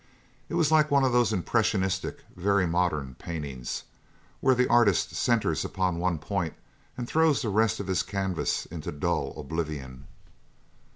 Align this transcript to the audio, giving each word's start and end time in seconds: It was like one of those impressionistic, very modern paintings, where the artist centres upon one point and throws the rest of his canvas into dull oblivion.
It 0.49 0.55
was 0.55 0.71
like 0.71 0.89
one 0.89 1.03
of 1.03 1.11
those 1.11 1.31
impressionistic, 1.31 2.23
very 2.35 2.65
modern 2.65 3.13
paintings, 3.19 3.83
where 4.39 4.55
the 4.55 4.67
artist 4.67 5.13
centres 5.13 5.63
upon 5.63 5.99
one 5.99 6.17
point 6.17 6.55
and 6.97 7.07
throws 7.07 7.43
the 7.43 7.49
rest 7.49 7.79
of 7.79 7.85
his 7.85 8.01
canvas 8.01 8.65
into 8.65 8.91
dull 8.91 9.31
oblivion. 9.37 10.07